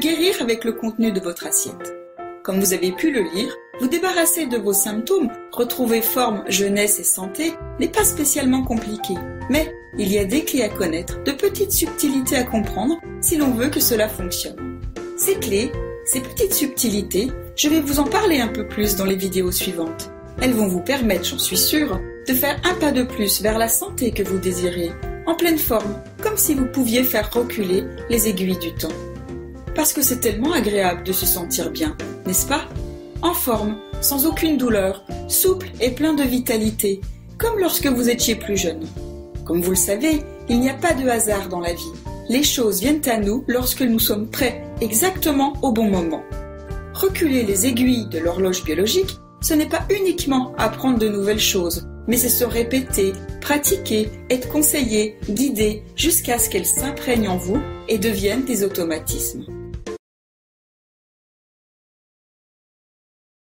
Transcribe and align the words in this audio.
guérir 0.00 0.34
avec 0.40 0.64
le 0.64 0.72
contenu 0.72 1.12
de 1.12 1.20
votre 1.20 1.46
assiette. 1.46 1.94
Comme 2.42 2.58
vous 2.58 2.72
avez 2.72 2.90
pu 2.90 3.12
le 3.12 3.20
lire, 3.20 3.54
vous 3.80 3.86
débarrasser 3.86 4.46
de 4.46 4.56
vos 4.56 4.72
symptômes, 4.72 5.28
retrouver 5.52 6.00
forme, 6.00 6.42
jeunesse 6.48 6.98
et 6.98 7.04
santé 7.04 7.52
n'est 7.78 7.88
pas 7.88 8.04
spécialement 8.04 8.64
compliqué. 8.64 9.14
Mais 9.50 9.70
il 9.98 10.10
y 10.10 10.18
a 10.18 10.24
des 10.24 10.44
clés 10.44 10.62
à 10.62 10.70
connaître, 10.70 11.22
de 11.22 11.32
petites 11.32 11.72
subtilités 11.72 12.36
à 12.36 12.44
comprendre 12.44 12.98
si 13.20 13.36
l'on 13.36 13.50
veut 13.50 13.68
que 13.68 13.80
cela 13.80 14.08
fonctionne. 14.08 14.80
Ces 15.18 15.34
clés, 15.34 15.70
ces 16.06 16.20
petites 16.20 16.54
subtilités, 16.54 17.30
je 17.54 17.68
vais 17.68 17.80
vous 17.80 18.00
en 18.00 18.04
parler 18.04 18.40
un 18.40 18.48
peu 18.48 18.66
plus 18.66 18.96
dans 18.96 19.04
les 19.04 19.16
vidéos 19.16 19.52
suivantes. 19.52 20.10
Elles 20.40 20.54
vont 20.54 20.68
vous 20.68 20.80
permettre, 20.80 21.26
j'en 21.26 21.38
suis 21.38 21.58
sûre, 21.58 22.00
de 22.26 22.32
faire 22.32 22.58
un 22.64 22.74
pas 22.74 22.90
de 22.90 23.02
plus 23.02 23.42
vers 23.42 23.58
la 23.58 23.68
santé 23.68 24.12
que 24.12 24.22
vous 24.22 24.38
désirez, 24.38 24.92
en 25.26 25.34
pleine 25.34 25.58
forme, 25.58 26.00
comme 26.22 26.38
si 26.38 26.54
vous 26.54 26.66
pouviez 26.66 27.04
faire 27.04 27.30
reculer 27.30 27.84
les 28.08 28.28
aiguilles 28.28 28.58
du 28.58 28.72
temps. 28.72 28.88
Parce 29.80 29.94
que 29.94 30.02
c'est 30.02 30.20
tellement 30.20 30.52
agréable 30.52 31.04
de 31.04 31.12
se 31.14 31.24
sentir 31.24 31.70
bien, 31.70 31.96
n'est-ce 32.26 32.46
pas? 32.46 32.68
En 33.22 33.32
forme, 33.32 33.78
sans 34.02 34.26
aucune 34.26 34.58
douleur, 34.58 35.06
souple 35.26 35.70
et 35.80 35.92
plein 35.92 36.12
de 36.12 36.22
vitalité, 36.22 37.00
comme 37.38 37.58
lorsque 37.58 37.86
vous 37.86 38.10
étiez 38.10 38.34
plus 38.34 38.58
jeune. 38.58 38.86
Comme 39.46 39.62
vous 39.62 39.70
le 39.70 39.76
savez, 39.76 40.20
il 40.50 40.60
n'y 40.60 40.68
a 40.68 40.74
pas 40.74 40.92
de 40.92 41.08
hasard 41.08 41.48
dans 41.48 41.60
la 41.60 41.72
vie. 41.72 41.92
Les 42.28 42.42
choses 42.42 42.80
viennent 42.80 43.08
à 43.08 43.16
nous 43.16 43.42
lorsque 43.48 43.80
nous 43.80 43.98
sommes 43.98 44.28
prêts, 44.28 44.62
exactement 44.82 45.54
au 45.62 45.72
bon 45.72 45.88
moment. 45.88 46.24
Reculer 46.92 47.44
les 47.44 47.66
aiguilles 47.66 48.10
de 48.10 48.18
l'horloge 48.18 48.62
biologique, 48.64 49.16
ce 49.40 49.54
n'est 49.54 49.64
pas 49.64 49.86
uniquement 49.88 50.52
apprendre 50.58 50.98
de 50.98 51.08
nouvelles 51.08 51.40
choses, 51.40 51.88
mais 52.06 52.18
c'est 52.18 52.28
se 52.28 52.44
répéter, 52.44 53.14
pratiquer, 53.40 54.10
être 54.28 54.50
conseillé, 54.50 55.16
guidé, 55.30 55.84
jusqu'à 55.96 56.38
ce 56.38 56.50
qu'elles 56.50 56.66
s'imprègnent 56.66 57.30
en 57.30 57.38
vous 57.38 57.62
et 57.88 57.96
deviennent 57.96 58.44
des 58.44 58.62
automatismes. 58.62 59.46